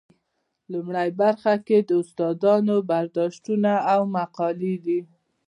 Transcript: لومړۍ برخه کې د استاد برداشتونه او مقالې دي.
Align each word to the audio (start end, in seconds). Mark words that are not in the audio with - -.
لومړۍ 0.71 1.09
برخه 1.21 1.53
کې 1.67 1.77
د 1.87 1.89
استاد 2.01 2.43
برداشتونه 2.91 3.71
او 3.93 4.01
مقالې 4.15 4.75
دي. 4.85 4.99